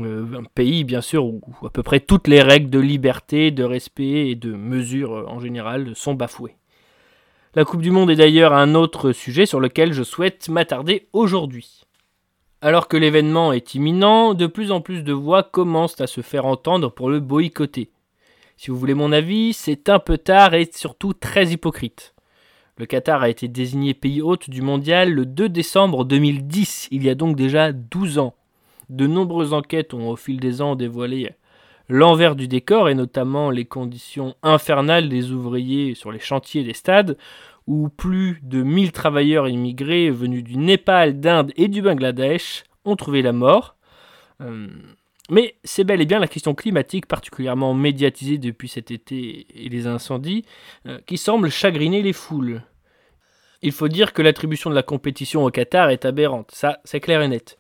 Euh, 0.03 0.39
un 0.39 0.43
pays 0.43 0.83
bien 0.83 1.01
sûr 1.01 1.25
où, 1.25 1.41
à 1.65 1.69
peu 1.69 1.83
près 1.83 1.99
toutes 1.99 2.27
les 2.27 2.41
règles 2.41 2.69
de 2.69 2.79
liberté, 2.79 3.51
de 3.51 3.63
respect 3.63 4.29
et 4.29 4.35
de 4.35 4.53
mesure 4.53 5.13
euh, 5.13 5.25
en 5.27 5.39
général 5.39 5.95
sont 5.95 6.13
bafouées. 6.13 6.55
La 7.55 7.65
Coupe 7.65 7.81
du 7.81 7.91
Monde 7.91 8.11
est 8.11 8.15
d'ailleurs 8.15 8.53
un 8.53 8.75
autre 8.75 9.11
sujet 9.11 9.45
sur 9.45 9.59
lequel 9.59 9.93
je 9.93 10.03
souhaite 10.03 10.49
m'attarder 10.49 11.07
aujourd'hui. 11.13 11.81
Alors 12.61 12.87
que 12.87 12.97
l'événement 12.97 13.53
est 13.53 13.73
imminent, 13.73 14.33
de 14.33 14.45
plus 14.45 14.71
en 14.71 14.81
plus 14.81 15.03
de 15.03 15.13
voix 15.13 15.43
commencent 15.43 16.01
à 16.01 16.07
se 16.07 16.21
faire 16.21 16.45
entendre 16.45 16.91
pour 16.91 17.09
le 17.09 17.19
boycotter. 17.19 17.89
Si 18.57 18.69
vous 18.69 18.77
voulez 18.77 18.93
mon 18.93 19.11
avis, 19.11 19.53
c'est 19.53 19.89
un 19.89 19.99
peu 19.99 20.17
tard 20.17 20.53
et 20.53 20.69
surtout 20.71 21.13
très 21.13 21.47
hypocrite. 21.47 22.13
Le 22.77 22.85
Qatar 22.85 23.21
a 23.21 23.29
été 23.29 23.47
désigné 23.47 23.93
pays 23.93 24.21
hôte 24.21 24.49
du 24.49 24.61
mondial 24.61 25.11
le 25.11 25.25
2 25.25 25.49
décembre 25.49 26.05
2010, 26.05 26.89
il 26.91 27.03
y 27.03 27.09
a 27.09 27.15
donc 27.15 27.35
déjà 27.35 27.71
12 27.71 28.19
ans. 28.19 28.35
De 28.89 29.07
nombreuses 29.07 29.53
enquêtes 29.53 29.93
ont 29.93 30.09
au 30.09 30.15
fil 30.15 30.39
des 30.39 30.61
ans 30.61 30.75
dévoilé 30.75 31.31
l'envers 31.89 32.35
du 32.35 32.47
décor 32.47 32.89
et 32.89 32.95
notamment 32.95 33.49
les 33.49 33.65
conditions 33.65 34.35
infernales 34.43 35.09
des 35.09 35.31
ouvriers 35.31 35.95
sur 35.95 36.11
les 36.11 36.19
chantiers 36.19 36.63
des 36.63 36.73
stades 36.73 37.17
où 37.69 37.89
plus 37.89 38.39
de 38.41 38.63
1000 38.63 38.91
travailleurs 38.91 39.47
immigrés 39.47 40.09
venus 40.09 40.43
du 40.43 40.57
Népal, 40.57 41.19
d'Inde 41.19 41.51
et 41.55 41.67
du 41.67 41.83
Bangladesh 41.83 42.63
ont 42.83 42.95
trouvé 42.95 43.21
la 43.21 43.31
mort. 43.31 43.75
Euh, 44.41 44.67
mais 45.29 45.55
c'est 45.63 45.83
bel 45.83 46.01
et 46.01 46.07
bien 46.07 46.17
la 46.17 46.27
question 46.27 46.55
climatique, 46.55 47.05
particulièrement 47.05 47.75
médiatisée 47.75 48.39
depuis 48.39 48.69
cet 48.69 48.89
été 48.89 49.45
et 49.53 49.69
les 49.69 49.85
incendies, 49.85 50.45
euh, 50.87 50.97
qui 51.05 51.17
semble 51.17 51.51
chagriner 51.51 52.01
les 52.01 52.13
foules. 52.13 52.63
Il 53.61 53.71
faut 53.71 53.87
dire 53.87 54.13
que 54.13 54.23
l'attribution 54.23 54.71
de 54.71 54.75
la 54.75 54.81
compétition 54.81 55.45
au 55.45 55.51
Qatar 55.51 55.91
est 55.91 56.05
aberrante, 56.05 56.49
ça 56.51 56.79
c'est 56.85 56.99
clair 56.99 57.21
et 57.21 57.27
net. 57.27 57.58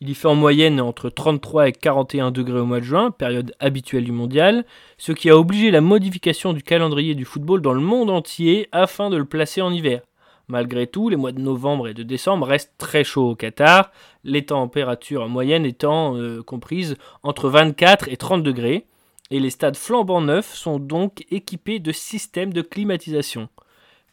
Il 0.00 0.10
y 0.10 0.14
fait 0.14 0.28
en 0.28 0.36
moyenne 0.36 0.80
entre 0.80 1.10
33 1.10 1.68
et 1.68 1.72
41 1.72 2.30
degrés 2.30 2.60
au 2.60 2.66
mois 2.66 2.78
de 2.78 2.84
juin, 2.84 3.10
période 3.10 3.52
habituelle 3.58 4.04
du 4.04 4.12
mondial, 4.12 4.64
ce 4.96 5.10
qui 5.10 5.28
a 5.28 5.36
obligé 5.36 5.72
la 5.72 5.80
modification 5.80 6.52
du 6.52 6.62
calendrier 6.62 7.16
du 7.16 7.24
football 7.24 7.60
dans 7.60 7.72
le 7.72 7.80
monde 7.80 8.08
entier 8.08 8.68
afin 8.70 9.10
de 9.10 9.16
le 9.16 9.24
placer 9.24 9.60
en 9.60 9.72
hiver. 9.72 10.02
Malgré 10.46 10.86
tout, 10.86 11.08
les 11.08 11.16
mois 11.16 11.32
de 11.32 11.40
novembre 11.40 11.88
et 11.88 11.94
de 11.94 12.04
décembre 12.04 12.46
restent 12.46 12.76
très 12.78 13.02
chauds 13.02 13.30
au 13.30 13.34
Qatar, 13.34 13.90
les 14.22 14.46
températures 14.46 15.28
moyennes 15.28 15.66
étant 15.66 16.16
euh, 16.16 16.44
comprises 16.44 16.96
entre 17.24 17.48
24 17.48 18.08
et 18.08 18.16
30 18.16 18.44
degrés, 18.44 18.86
et 19.32 19.40
les 19.40 19.50
stades 19.50 19.76
flambant 19.76 20.20
neufs 20.20 20.54
sont 20.54 20.78
donc 20.78 21.26
équipés 21.32 21.80
de 21.80 21.90
systèmes 21.90 22.52
de 22.52 22.62
climatisation. 22.62 23.48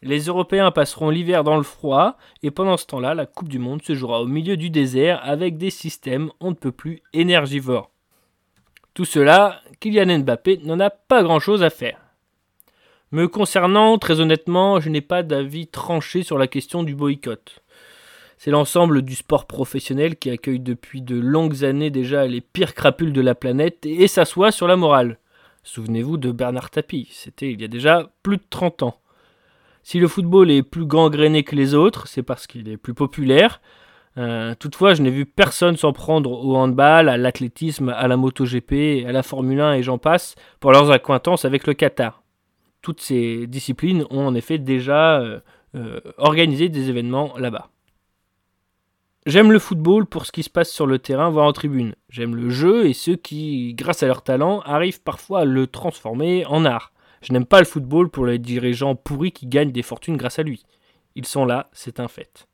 Les 0.06 0.26
Européens 0.26 0.70
passeront 0.70 1.10
l'hiver 1.10 1.44
dans 1.44 1.58
le 1.58 1.64
froid, 1.64 2.16
et 2.44 2.52
pendant 2.52 2.78
ce 2.78 2.86
temps-là, 2.86 3.16
la 3.16 3.26
Coupe 3.26 3.50
du 3.50 3.58
Monde 3.58 3.82
se 3.82 3.96
jouera 3.96 4.22
au 4.22 4.28
milieu 4.28 4.56
du 4.56 4.70
désert 4.70 5.20
avec 5.24 5.58
des 5.58 5.72
systèmes 5.72 6.30
on 6.40 6.52
ne 6.52 6.56
peut 6.56 6.72
plus 6.72 7.02
énergivores. 7.14 7.90
Tout 8.94 9.06
cela, 9.06 9.62
Kylian 9.80 10.20
Mbappé 10.20 10.60
n'en 10.64 10.80
a 10.80 10.92
pas 10.92 11.24
grand-chose 11.24 11.64
à 11.64 11.72
faire. 11.72 11.98
Me 13.10 13.28
concernant, 13.28 13.98
très 13.98 14.20
honnêtement, 14.20 14.80
je 14.80 14.90
n'ai 14.90 15.02
pas 15.02 15.24
d'avis 15.24 15.66
tranché 15.66 16.22
sur 16.22 16.38
la 16.38 16.46
question 16.46 16.84
du 16.84 16.94
boycott. 16.94 17.64
C'est 18.38 18.52
l'ensemble 18.52 19.02
du 19.02 19.16
sport 19.16 19.48
professionnel 19.48 20.18
qui 20.18 20.30
accueille 20.30 20.60
depuis 20.60 21.02
de 21.02 21.20
longues 21.20 21.66
années 21.66 21.90
déjà 21.90 22.28
les 22.28 22.42
pires 22.42 22.76
crapules 22.76 23.12
de 23.12 23.22
la 23.22 23.34
planète 23.34 23.88
et 23.88 24.08
s'assoit 24.08 24.52
sur 24.52 24.68
la 24.68 24.76
morale. 24.76 25.18
Souvenez-vous 25.64 26.18
de 26.18 26.32
Bernard 26.32 26.70
Tapie, 26.70 27.10
c'était 27.12 27.52
il 27.52 27.60
y 27.60 27.66
a 27.66 27.68
déjà 27.68 28.12
plus 28.22 28.38
de 28.38 28.44
30 28.52 28.84
ans. 28.84 29.00
Si 29.86 30.00
le 30.00 30.08
football 30.08 30.50
est 30.50 30.64
plus 30.64 30.88
gangréné 30.88 31.44
que 31.44 31.56
les 31.56 31.76
autres, 31.76 32.08
c'est 32.08 32.24
parce 32.24 32.48
qu'il 32.48 32.68
est 32.70 32.76
plus 32.76 32.96
populaire. 32.96 33.62
Euh, 34.18 34.56
toutefois, 34.56 34.96
je 34.96 35.04
n'ai 35.04 35.12
vu 35.12 35.28
personne 35.28 35.78
s'en 35.78 35.94
prendre 35.94 36.32
au 36.32 36.56
handball, 36.56 37.08
à 37.08 37.18
l'athlétisme, 37.18 37.90
à 37.90 38.08
la 38.08 38.18
MotoGP, 38.18 39.06
à 39.08 39.12
la 39.12 39.22
Formule 39.22 39.62
1 39.62 39.74
et 39.76 39.84
j'en 39.84 40.00
passe 40.00 40.34
pour 40.60 40.72
leurs 40.72 40.90
acquaintances 40.90 41.46
avec 41.46 41.68
le 41.68 41.76
Qatar. 41.76 42.24
Toutes 42.82 43.00
ces 43.00 43.46
disciplines 43.46 44.06
ont 44.10 44.26
en 44.26 44.34
effet 44.34 44.58
déjà 44.58 45.20
euh, 45.20 45.40
euh, 45.76 46.00
organisé 46.18 46.68
des 46.68 46.90
événements 46.90 47.38
là-bas. 47.38 47.70
J'aime 49.28 49.52
le 49.52 49.60
football 49.60 50.08
pour 50.08 50.26
ce 50.26 50.32
qui 50.32 50.42
se 50.42 50.50
passe 50.50 50.72
sur 50.72 50.88
le 50.88 50.98
terrain, 50.98 51.30
voire 51.30 51.46
en 51.46 51.54
tribune. 51.54 51.94
J'aime 52.10 52.36
le 52.36 52.50
jeu 52.50 52.88
et 52.88 52.94
ceux 52.94 53.18
qui, 53.18 53.76
grâce 53.76 54.02
à 54.02 54.08
leur 54.08 54.24
talent, 54.24 54.62
arrivent 54.62 55.04
parfois 55.04 55.42
à 55.42 55.46
le 55.46 55.68
transformer 55.68 56.44
en 56.48 56.66
art. 56.66 56.92
Je 57.26 57.34
n'aime 57.34 57.46
pas 57.46 57.60
le 57.60 57.66
football 57.66 58.10
pour 58.10 58.28
les 58.28 58.38
dirigeants 58.38 58.96
pourris 58.96 59.32
qui 59.32 59.48
gagnent 59.48 59.72
des 59.72 59.82
fortunes 59.82 60.16
grâce 60.16 60.38
à 60.38 60.44
lui. 60.44 60.64
Ils 61.16 61.26
sont 61.26 61.46
là, 61.46 61.68
c'est 61.74 62.00
un 62.00 62.08
fait. 62.08 62.48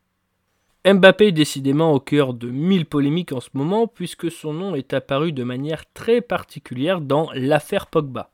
Mbappé 0.86 1.28
est 1.28 1.32
décidément 1.34 1.92
au 1.92 2.00
cœur 2.00 2.34
de 2.34 2.50
mille 2.50 2.86
polémiques 2.86 3.34
en 3.34 3.42
ce 3.42 3.50
moment 3.54 3.86
puisque 3.86 4.32
son 4.32 4.54
nom 4.54 4.74
est 4.74 4.94
apparu 4.94 5.34
de 5.34 5.44
manière 5.44 5.84
très 5.94 6.22
particulière 6.22 7.02
dans 7.02 7.30
l'affaire 7.34 7.88
Pogba. 7.88 8.32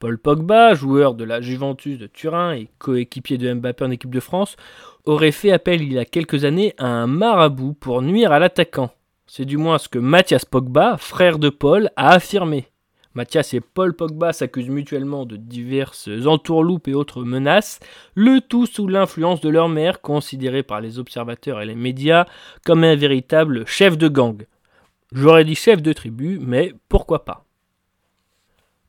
Paul 0.00 0.18
Pogba, 0.18 0.74
joueur 0.74 1.14
de 1.14 1.24
la 1.24 1.40
Juventus 1.40 1.98
de 1.98 2.06
Turin 2.08 2.52
et 2.52 2.68
coéquipier 2.78 3.38
de 3.38 3.52
Mbappé 3.52 3.84
en 3.84 3.90
équipe 3.90 4.14
de 4.14 4.20
France, 4.20 4.56
aurait 5.04 5.30
fait 5.30 5.52
appel 5.52 5.82
il 5.82 5.92
y 5.92 5.98
a 5.98 6.04
quelques 6.04 6.44
années 6.44 6.74
à 6.78 6.86
un 6.86 7.06
marabout 7.06 7.74
pour 7.74 8.02
nuire 8.02 8.32
à 8.32 8.40
l'attaquant. 8.40 8.90
C'est 9.26 9.44
du 9.44 9.56
moins 9.56 9.78
ce 9.78 9.88
que 9.88 10.00
Mathias 10.00 10.44
Pogba, 10.44 10.96
frère 10.96 11.38
de 11.38 11.48
Paul, 11.48 11.90
a 11.94 12.10
affirmé. 12.10 12.69
Mathias 13.14 13.54
et 13.54 13.60
Paul 13.60 13.94
Pogba 13.94 14.32
s'accusent 14.32 14.68
mutuellement 14.68 15.26
de 15.26 15.36
diverses 15.36 16.08
entourloupes 16.26 16.86
et 16.86 16.94
autres 16.94 17.24
menaces, 17.24 17.80
le 18.14 18.40
tout 18.40 18.66
sous 18.66 18.86
l'influence 18.86 19.40
de 19.40 19.48
leur 19.48 19.68
mère, 19.68 20.00
considérée 20.00 20.62
par 20.62 20.80
les 20.80 20.98
observateurs 21.00 21.60
et 21.60 21.66
les 21.66 21.74
médias 21.74 22.26
comme 22.64 22.84
un 22.84 22.94
véritable 22.94 23.66
chef 23.66 23.98
de 23.98 24.06
gang. 24.06 24.46
J'aurais 25.12 25.44
dit 25.44 25.56
chef 25.56 25.82
de 25.82 25.92
tribu, 25.92 26.38
mais 26.40 26.72
pourquoi 26.88 27.24
pas? 27.24 27.44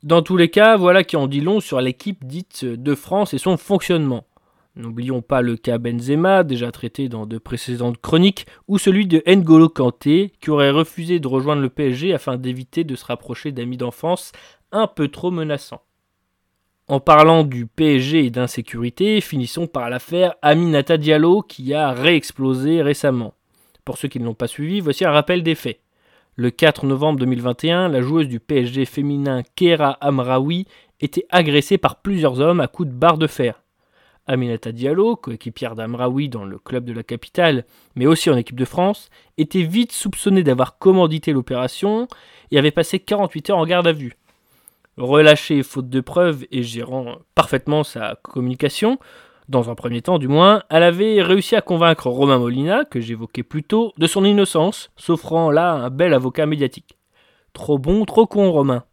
Dans 0.03 0.21
tous 0.21 0.37
les 0.37 0.49
cas, 0.49 0.77
voilà 0.77 1.03
qui 1.03 1.15
en 1.15 1.27
dit 1.27 1.41
long 1.41 1.59
sur 1.59 1.81
l'équipe 1.81 2.25
dite 2.25 2.63
de 2.65 2.95
France 2.95 3.33
et 3.33 3.39
son 3.39 3.57
fonctionnement. 3.57 4.25
N'oublions 4.75 5.21
pas 5.21 5.41
le 5.41 5.57
cas 5.57 5.77
Benzema, 5.77 6.43
déjà 6.43 6.71
traité 6.71 7.09
dans 7.09 7.25
de 7.25 7.37
précédentes 7.37 7.99
chroniques, 7.99 8.45
ou 8.69 8.77
celui 8.77 9.05
de 9.05 9.21
N'Golo 9.27 9.67
Kanté, 9.67 10.31
qui 10.39 10.49
aurait 10.49 10.71
refusé 10.71 11.19
de 11.19 11.27
rejoindre 11.27 11.61
le 11.61 11.69
PSG 11.69 12.13
afin 12.13 12.37
d'éviter 12.37 12.85
de 12.85 12.95
se 12.95 13.03
rapprocher 13.03 13.51
d'amis 13.51 13.75
d'enfance 13.75 14.31
un 14.71 14.87
peu 14.87 15.09
trop 15.09 15.29
menaçants. 15.29 15.81
En 16.87 16.99
parlant 16.99 17.43
du 17.43 17.67
PSG 17.67 18.25
et 18.25 18.29
d'insécurité, 18.29 19.19
finissons 19.19 19.67
par 19.67 19.89
l'affaire 19.89 20.35
Aminata 20.41 20.97
Diallo 20.97 21.41
qui 21.41 21.73
a 21.73 21.91
réexplosé 21.91 22.81
récemment. 22.81 23.33
Pour 23.83 23.97
ceux 23.97 24.07
qui 24.07 24.19
ne 24.19 24.25
l'ont 24.25 24.33
pas 24.33 24.47
suivi, 24.47 24.79
voici 24.79 25.03
un 25.03 25.11
rappel 25.11 25.43
des 25.43 25.55
faits. 25.55 25.79
Le 26.35 26.49
4 26.49 26.85
novembre 26.85 27.19
2021, 27.19 27.89
la 27.89 28.01
joueuse 28.01 28.27
du 28.27 28.39
PSG 28.39 28.85
féminin 28.85 29.43
Kera 29.55 29.97
Amraoui 29.99 30.65
était 31.01 31.25
agressée 31.29 31.77
par 31.77 32.01
plusieurs 32.01 32.39
hommes 32.39 32.61
à 32.61 32.67
coups 32.67 32.89
de 32.89 32.93
barre 32.93 33.17
de 33.17 33.27
fer. 33.27 33.61
Aminata 34.27 34.71
Diallo, 34.71 35.15
coéquipière 35.15 35.75
d'Amraoui 35.75 36.29
dans 36.29 36.45
le 36.45 36.57
club 36.59 36.85
de 36.85 36.93
la 36.93 37.03
capitale, 37.03 37.65
mais 37.95 38.05
aussi 38.05 38.29
en 38.29 38.37
équipe 38.37 38.59
de 38.59 38.65
France, 38.65 39.09
était 39.37 39.63
vite 39.63 39.91
soupçonnée 39.91 40.43
d'avoir 40.43 40.77
commandité 40.77 41.33
l'opération 41.33 42.07
et 42.51 42.57
avait 42.57 42.71
passé 42.71 42.99
48 42.99 43.49
heures 43.49 43.57
en 43.57 43.65
garde 43.65 43.87
à 43.87 43.93
vue. 43.93 44.17
Relâchée 44.97 45.63
faute 45.63 45.89
de 45.89 46.01
preuves 46.01 46.45
et 46.51 46.63
gérant 46.63 47.15
parfaitement 47.33 47.83
sa 47.83 48.17
communication, 48.21 48.99
dans 49.49 49.69
un 49.69 49.75
premier 49.75 50.01
temps 50.01 50.17
du 50.17 50.29
moins, 50.29 50.63
elle 50.69 50.83
avait 50.83 51.21
réussi 51.21 51.57
à 51.57 51.61
convaincre 51.61 52.07
Romain 52.07 52.39
Molina, 52.39 52.85
que 52.85 53.01
j'évoquais 53.01 53.43
plus 53.43 53.63
tôt, 53.63 53.91
de 53.97 54.07
son 54.07 54.23
innocence, 54.23 54.91
s'offrant 54.95 55.51
là 55.51 55.73
un 55.73 55.89
bel 55.89 56.13
avocat 56.13 56.45
médiatique. 56.45 56.97
Trop 57.51 57.77
bon, 57.77 58.05
trop 58.05 58.25
con, 58.27 58.49
Romain. 58.51 58.85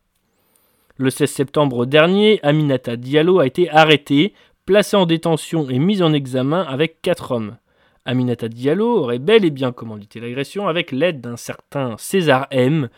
Le 0.96 1.10
16 1.10 1.30
septembre 1.30 1.86
dernier, 1.86 2.40
Aminata 2.42 2.96
Diallo 2.96 3.38
a 3.38 3.46
été 3.46 3.70
arrêtée 3.70 4.34
placé 4.68 4.98
en 4.98 5.06
détention 5.06 5.70
et 5.70 5.78
mis 5.78 6.02
en 6.02 6.12
examen 6.12 6.60
avec 6.60 7.00
quatre 7.00 7.32
hommes. 7.32 7.56
Aminata 8.04 8.48
Diallo 8.48 8.98
aurait 8.98 9.18
bel 9.18 9.46
et 9.46 9.50
bien 9.50 9.72
commandité 9.72 10.20
l'agression 10.20 10.68
avec 10.68 10.92
l'aide 10.92 11.22
d'un 11.22 11.38
certain 11.38 11.94
César 11.96 12.46
M, 12.50 12.90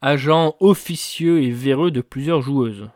agent 0.00 0.56
officieux 0.60 1.42
et 1.42 1.50
véreux 1.50 1.90
de 1.90 2.00
plusieurs 2.00 2.40
joueuses. 2.40 2.88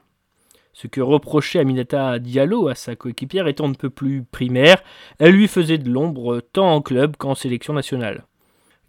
Ce 0.73 0.87
que 0.87 1.03
reprochait 1.03 1.59
Aminata 1.59 2.19
Diallo 2.19 2.69
à 2.69 2.75
sa 2.75 2.97
coéquipière 2.97 3.47
étant 3.47 3.69
ne 3.69 3.75
peu 3.75 3.91
plus 3.91 4.23
primaire, 4.23 4.83
elle 5.19 5.35
lui 5.35 5.47
faisait 5.47 5.77
de 5.77 5.91
l'ombre 5.91 6.41
tant 6.41 6.73
en 6.75 6.81
club 6.81 7.19
qu'en 7.19 7.35
sélection 7.35 7.75
nationale. 7.75 8.25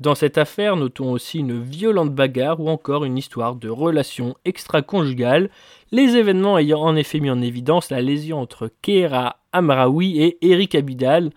Dans 0.01 0.15
cette 0.15 0.37
affaire, 0.37 0.75
notons 0.75 1.11
aussi 1.11 1.39
une 1.39 1.61
violente 1.61 2.13
bagarre 2.13 2.59
ou 2.59 2.67
encore 2.69 3.05
une 3.05 3.17
histoire 3.17 3.55
de 3.55 3.69
relations 3.69 4.35
extra-conjugales, 4.43 5.49
les 5.91 6.17
événements 6.17 6.57
ayant 6.57 6.81
en 6.81 6.97
effet 6.97 7.21
mis 7.21 7.29
en 7.29 7.41
évidence 7.41 7.89
la 7.89 8.01
lésion 8.01 8.39
entre 8.39 8.69
Kera 8.81 9.37
Amraoui 9.53 10.21
et 10.21 10.37
Eric 10.41 10.75
Abidal, 10.75 11.31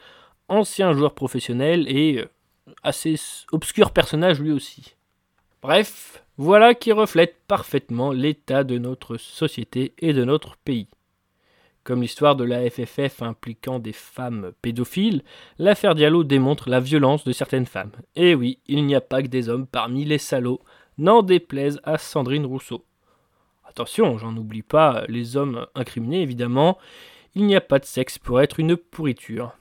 ancien 0.48 0.92
joueur 0.92 1.14
professionnel 1.14 1.86
et 1.88 2.18
euh, 2.18 2.28
assez 2.82 3.14
obscur 3.52 3.92
personnage 3.92 4.40
lui 4.40 4.50
aussi. 4.50 4.96
Bref, 5.62 6.24
voilà 6.36 6.74
qui 6.74 6.90
reflète 6.90 7.36
parfaitement 7.46 8.10
l'état 8.10 8.64
de 8.64 8.78
notre 8.78 9.18
société 9.18 9.92
et 9.98 10.12
de 10.12 10.24
notre 10.24 10.56
pays. 10.56 10.88
Comme 11.88 12.02
l'histoire 12.02 12.36
de 12.36 12.44
la 12.44 12.68
FFF 12.68 13.22
impliquant 13.22 13.78
des 13.78 13.94
femmes 13.94 14.52
pédophiles, 14.60 15.22
l'affaire 15.58 15.94
Diallo 15.94 16.22
démontre 16.22 16.68
la 16.68 16.80
violence 16.80 17.24
de 17.24 17.32
certaines 17.32 17.64
femmes. 17.64 17.92
Et 18.14 18.34
oui, 18.34 18.58
il 18.66 18.84
n'y 18.84 18.94
a 18.94 19.00
pas 19.00 19.22
que 19.22 19.28
des 19.28 19.48
hommes 19.48 19.66
parmi 19.66 20.04
les 20.04 20.18
salauds, 20.18 20.60
n'en 20.98 21.22
déplaise 21.22 21.80
à 21.84 21.96
Sandrine 21.96 22.44
Rousseau. 22.44 22.84
Attention, 23.64 24.18
j'en 24.18 24.36
oublie 24.36 24.60
pas 24.60 25.04
les 25.08 25.38
hommes 25.38 25.66
incriminés 25.74 26.20
évidemment, 26.20 26.76
il 27.34 27.46
n'y 27.46 27.56
a 27.56 27.62
pas 27.62 27.78
de 27.78 27.86
sexe 27.86 28.18
pour 28.18 28.42
être 28.42 28.60
une 28.60 28.76
pourriture. 28.76 29.52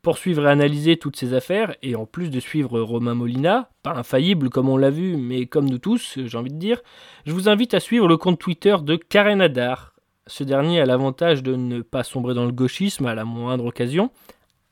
Pour 0.00 0.16
suivre 0.16 0.46
et 0.46 0.50
analyser 0.50 0.96
toutes 0.96 1.16
ces 1.16 1.34
affaires, 1.34 1.76
et 1.82 1.96
en 1.96 2.06
plus 2.06 2.30
de 2.30 2.40
suivre 2.40 2.80
Romain 2.80 3.14
Molina, 3.14 3.68
pas 3.82 3.92
infaillible 3.92 4.48
comme 4.48 4.70
on 4.70 4.78
l'a 4.78 4.88
vu, 4.88 5.18
mais 5.18 5.44
comme 5.44 5.68
nous 5.68 5.76
tous, 5.76 6.18
j'ai 6.24 6.38
envie 6.38 6.48
de 6.48 6.58
dire, 6.58 6.80
je 7.26 7.32
vous 7.32 7.50
invite 7.50 7.74
à 7.74 7.80
suivre 7.80 8.08
le 8.08 8.16
compte 8.16 8.40
Twitter 8.40 8.76
de 8.82 8.96
Karen 8.96 9.42
Adar, 9.42 9.92
ce 10.26 10.44
dernier 10.44 10.80
a 10.80 10.86
l'avantage 10.86 11.42
de 11.42 11.54
ne 11.54 11.82
pas 11.82 12.02
sombrer 12.02 12.34
dans 12.34 12.44
le 12.44 12.52
gauchisme 12.52 13.06
à 13.06 13.14
la 13.14 13.24
moindre 13.24 13.66
occasion, 13.66 14.10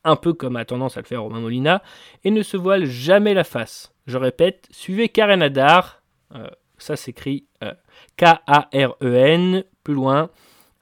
un 0.05 0.17
peu 0.17 0.33
comme 0.33 0.57
a 0.57 0.65
tendance 0.65 0.97
à 0.97 1.01
le 1.01 1.07
faire 1.07 1.23
Romain 1.23 1.41
Molina, 1.41 1.83
et 2.25 2.31
ne 2.31 2.43
se 2.43 2.57
voile 2.57 2.85
jamais 2.85 3.35
la 3.35 3.45
face. 3.45 3.93
Je 4.07 4.19
répète, 4.19 4.69
suivez 4.71 5.09
Karen 5.09 5.43
Adar, 5.43 6.03
euh, 6.35 6.49
ça 6.77 6.97
s'écrit 6.97 7.47
euh, 7.63 7.73
K-A-R-E-N, 8.17 9.65
plus 9.83 9.95
loin, 9.95 10.31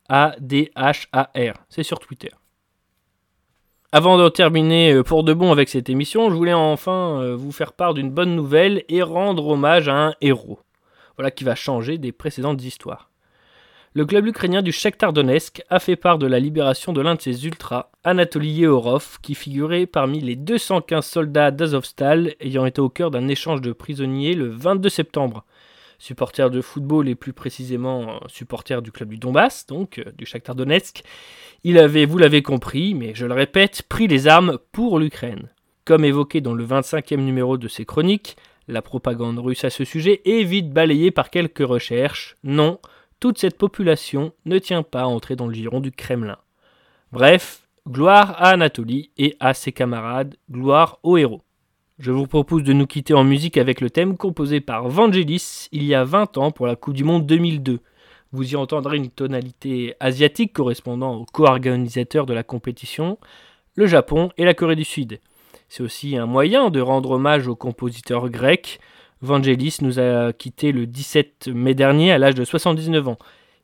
A-D-H-A-R, 0.09 1.55
c'est 1.69 1.83
sur 1.83 1.99
Twitter. 1.99 2.31
Avant 3.95 4.17
de 4.17 4.29
terminer 4.31 4.95
euh, 4.95 5.03
pour 5.03 5.23
de 5.23 5.35
bon 5.35 5.53
avec 5.53 5.69
cette 5.69 5.91
émission, 5.91 6.31
je 6.31 6.35
voulais 6.35 6.55
enfin 6.55 7.35
vous 7.35 7.53
faire 7.53 7.75
part 7.75 7.95
d'une 7.95 8.11
bonne 8.11 8.35
nouvelle 8.35 8.85
et 8.89 9.03
rendre 9.03 9.49
hommage 9.49 9.89
à 9.89 9.95
un 9.95 10.15
héros. 10.21 10.61
Voilà 11.17 11.31
qui 11.31 11.45
va 11.45 11.55
changer 11.55 11.99
des 11.99 12.11
précédentes 12.11 12.65
histoires 12.65 13.12
le 13.95 14.07
club 14.07 14.27
ukrainien 14.27 14.63
du 14.63 14.73
Shakhtar 14.73 15.13
Donetsk 15.13 15.63
a 15.69 15.79
fait 15.79 15.97
part 15.97 16.17
de 16.17 16.27
la 16.27 16.41
libération 16.41 16.95
de 16.95 17.03
l'un 17.03 17.15
de 17.15 17.21
ses 17.21 17.45
ultras, 17.45 17.91
Anatoly 18.05 18.51
Yeorov, 18.51 19.19
qui 19.21 19.35
figurait 19.35 19.85
parmi 19.85 20.21
les 20.21 20.35
215 20.35 21.05
soldats 21.05 21.51
d'Azovstal 21.51 22.35
ayant 22.41 22.65
été 22.65 22.81
au 22.81 22.89
cœur 22.89 23.11
d'un 23.11 23.29
échange 23.29 23.61
de 23.61 23.73
prisonniers 23.73 24.35
le 24.35 24.49
22 24.49 24.89
septembre. 24.89 25.45
Supporter 25.99 26.51
de 26.51 26.63
football 26.63 27.07
et 27.07 27.15
plus 27.15 27.35
précisément 27.35 28.15
euh, 28.15 28.29
supporter 28.29 28.81
du 28.81 28.93
club 28.93 29.11
du 29.11 29.19
Donbass, 29.19 29.67
donc 29.67 29.99
euh, 29.99 30.11
du 30.17 30.25
Shakhtar 30.25 30.55
Donetsk, 30.55 31.03
il 31.63 31.79
avait, 31.79 32.07
vous 32.07 32.17
l'avez 32.19 32.41
compris, 32.41 32.95
mais 32.95 33.13
je 33.15 33.27
le 33.27 33.35
répète, 33.35 33.83
pris 33.83 34.09
les 34.09 34.27
armes 34.27 34.59
pour 34.73 34.99
l'Ukraine. 34.99 35.51
Comme 35.85 36.07
évoqué 36.07 36.41
dans 36.41 36.55
le 36.55 36.65
25e 36.65 37.17
numéro 37.17 37.59
de 37.59 37.69
ses 37.69 37.85
chroniques, 37.85 38.37
la 38.69 38.81
propagande 38.81 39.39
russe 39.39 39.65
à 39.65 39.71
ce 39.71 39.85
sujet 39.85 40.23
est 40.25 40.45
vite 40.45 40.71
balayée 40.71 41.11
par 41.11 41.29
quelques 41.29 41.67
recherches. 41.67 42.37
Non, 42.43 42.79
toute 43.23 43.39
cette 43.39 43.57
population 43.57 44.33
ne 44.47 44.59
tient 44.59 44.83
pas 44.83 45.03
à 45.03 45.07
entrer 45.07 45.37
dans 45.37 45.47
le 45.47 45.55
giron 45.55 45.79
du 45.79 45.93
Kremlin. 45.93 46.39
Bref, 47.13 47.69
gloire 47.89 48.33
à 48.43 48.49
Anatolie 48.49 49.13
et 49.17 49.37
à 49.39 49.55
ses 49.55 49.71
camarades, 49.71 50.35
gloire 50.51 50.99
aux 51.05 51.17
héros. 51.19 51.43
Je 52.01 52.11
vous 52.11 52.27
propose 52.27 52.65
de 52.65 52.73
nous 52.73 52.89
quitter 52.89 53.15
en 53.15 53.23
musique 53.23 53.59
avec 53.59 53.81
le 53.81 53.91
thème 53.91 54.17
composé 54.17 54.61
par 54.61 54.89
Vangelis 54.89 55.69
il 55.71 55.85
y 55.85 55.95
a 55.95 56.03
20 56.03 56.37
ans 56.37 56.51
pour 56.51 56.67
la 56.67 56.75
Coupe 56.75 56.95
du 56.95 57.05
Monde 57.05 57.25
2002. 57.25 57.79
Vous 58.33 58.55
y 58.55 58.57
entendrez 58.57 58.97
une 58.97 59.09
tonalité 59.09 59.95
asiatique 60.01 60.53
correspondant 60.53 61.15
aux 61.15 61.25
co-organisateurs 61.25 62.27
de 62.27 62.35
la 62.35 62.43
compétition, 62.43 63.19
le 63.77 63.87
Japon 63.87 64.31
et 64.37 64.45
la 64.45 64.55
Corée 64.55 64.75
du 64.75 64.85
Sud. 64.85 65.21
C'est 65.69 65.85
aussi 65.85 66.17
un 66.17 66.27
moyen 66.27 66.71
de 66.71 66.81
rendre 66.81 67.13
hommage 67.13 67.47
aux 67.47 67.55
compositeurs 67.55 68.31
grecs, 68.31 68.81
Vangelis 69.23 69.77
nous 69.83 70.01
a 70.01 70.33
quittés 70.33 70.73
le 70.73 70.85
17 70.85 71.49
mai 71.55 71.77
dernier 71.77 72.11
à 72.11 72.19
l'âge 72.19 72.35
de 72.35 72.45
79 72.45 73.07
ans. 73.07 73.19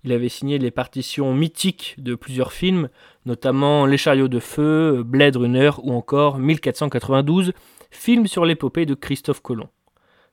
Il 0.04 0.12
avait 0.12 0.28
signé 0.28 0.56
les 0.58 0.70
partitions 0.70 1.34
mythiques 1.34 1.96
de 1.98 2.14
plusieurs 2.14 2.52
films, 2.52 2.88
notamment 3.26 3.84
Les 3.84 3.96
chariots 3.96 4.28
de 4.28 4.38
feu, 4.38 5.02
Blade 5.04 5.34
Runner 5.34 5.72
ou 5.82 5.92
encore 5.92 6.38
1492, 6.38 7.52
film 7.90 8.28
sur 8.28 8.44
l'épopée 8.44 8.86
de 8.86 8.94
Christophe 8.94 9.42
Colomb. 9.42 9.68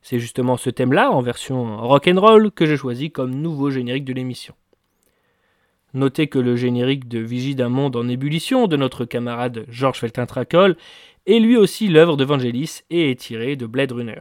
C'est 0.03 0.19
justement 0.19 0.57
ce 0.57 0.69
thème-là, 0.69 1.09
en 1.09 1.21
version 1.21 1.77
rock 1.77 2.07
and 2.07 2.21
roll, 2.21 2.51
que 2.51 2.67
j'ai 2.67 2.77
choisi 2.77 3.09
comme 3.09 3.33
nouveau 3.33 3.71
générique 3.71 4.05
de 4.05 4.13
l'émission. 4.13 4.53
Notez 5.95 6.27
que 6.27 6.37
le 6.37 6.55
générique 6.55 7.07
de 7.07 7.17
Vigie 7.17 7.55
d'un 7.55 7.69
monde 7.69 7.95
en 7.95 8.07
ébullition 8.07 8.67
de 8.67 8.77
notre 8.77 9.05
camarade 9.05 9.65
Georges 9.69 10.01
Feltin-Tracol 10.01 10.77
est 11.25 11.39
lui 11.39 11.57
aussi 11.57 11.87
l'œuvre 11.87 12.15
de 12.15 12.25
Vangelis 12.25 12.81
et 12.91 13.09
est 13.09 13.19
tiré 13.19 13.55
de 13.55 13.65
Blade 13.65 13.91
Runner. 13.91 14.19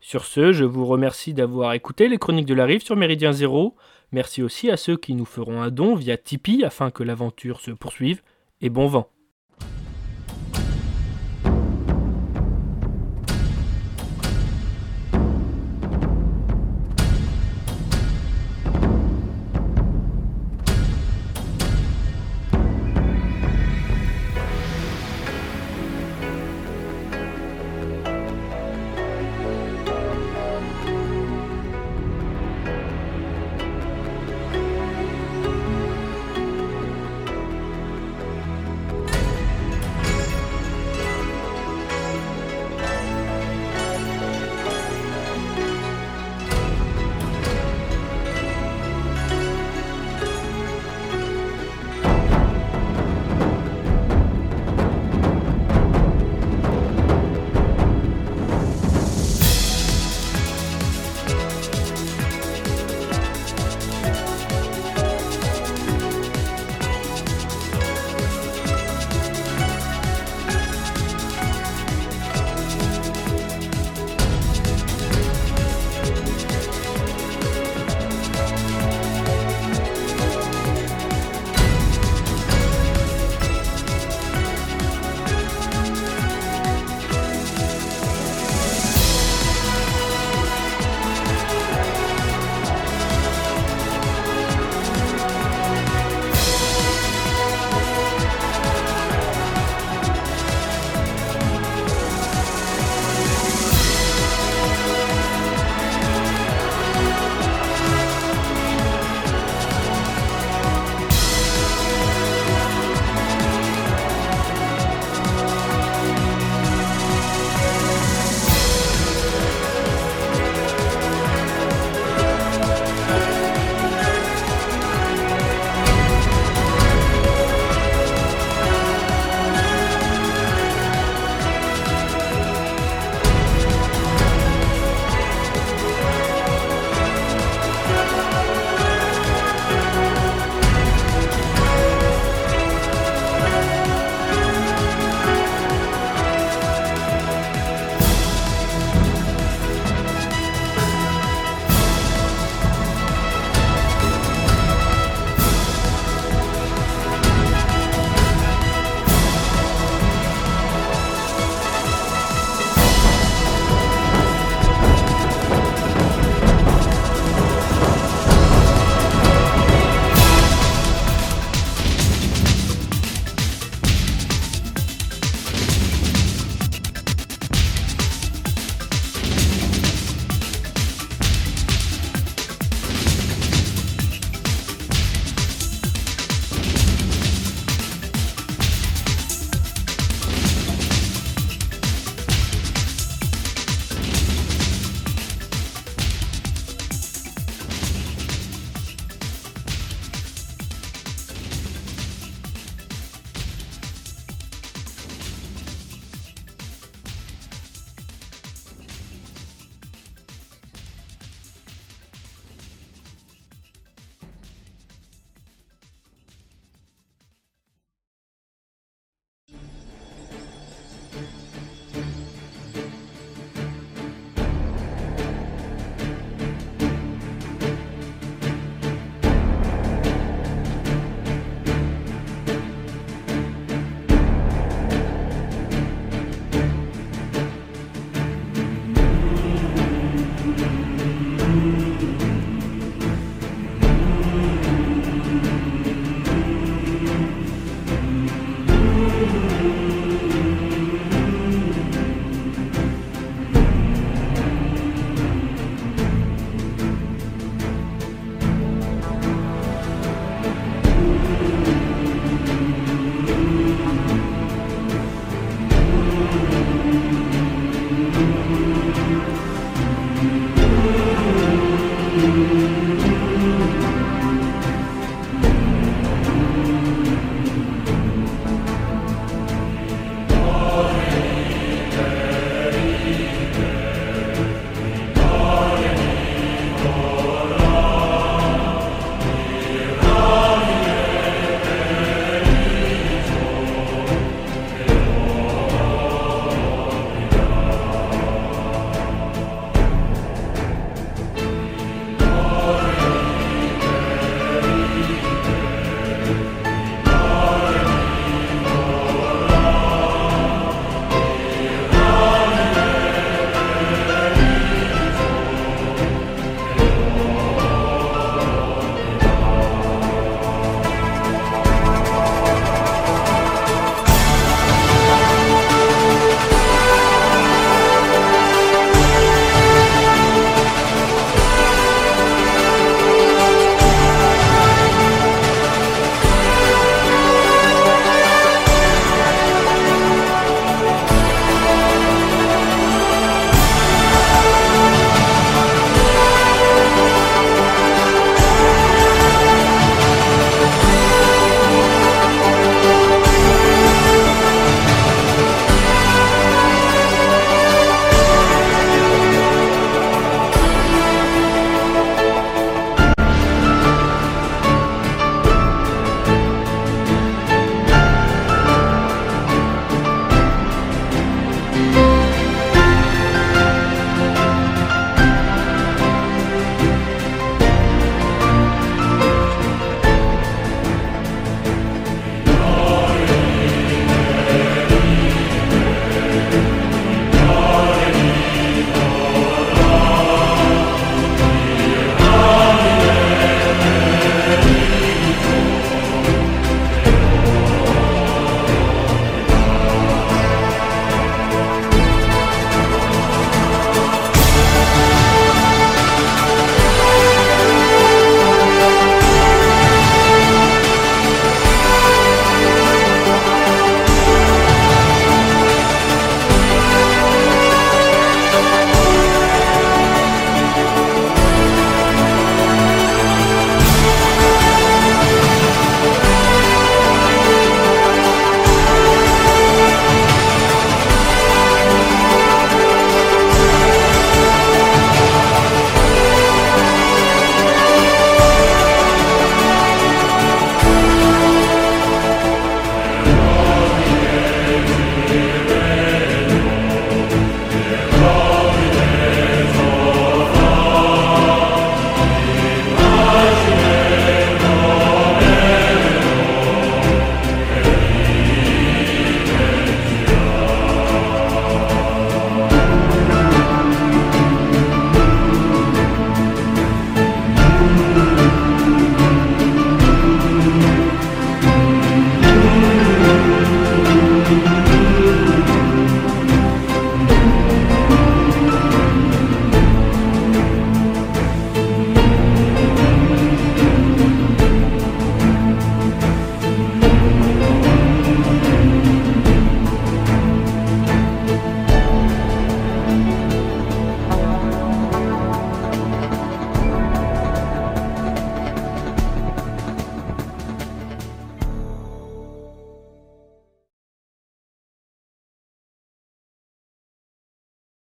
Sur 0.00 0.24
ce, 0.24 0.52
je 0.52 0.64
vous 0.64 0.86
remercie 0.86 1.34
d'avoir 1.34 1.72
écouté 1.72 2.08
les 2.08 2.18
chroniques 2.18 2.46
de 2.46 2.54
la 2.54 2.64
rive 2.64 2.84
sur 2.84 2.96
Méridien 2.96 3.32
Zéro. 3.32 3.74
Merci 4.12 4.42
aussi 4.42 4.70
à 4.70 4.76
ceux 4.76 4.96
qui 4.96 5.14
nous 5.14 5.24
feront 5.24 5.60
un 5.60 5.70
don 5.70 5.94
via 5.94 6.16
Tipeee 6.16 6.64
afin 6.64 6.90
que 6.90 7.02
l'aventure 7.02 7.60
se 7.60 7.72
poursuive. 7.72 8.22
Et 8.60 8.70
bon 8.70 8.86
vent. 8.86 9.10